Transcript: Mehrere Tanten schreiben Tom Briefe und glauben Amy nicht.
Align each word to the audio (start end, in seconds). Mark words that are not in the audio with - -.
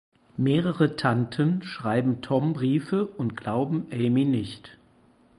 Mehrere 0.37 0.95
Tanten 0.95 1.61
schreiben 1.61 2.23
Tom 2.23 2.53
Briefe 2.53 3.05
und 3.05 3.37
glauben 3.37 3.85
Amy 3.91 4.25
nicht. 4.25 4.79